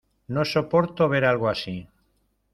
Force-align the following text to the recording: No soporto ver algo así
No 0.29 0.43
soporto 0.45 1.07
ver 1.09 1.25
algo 1.25 1.47
así 1.47 1.87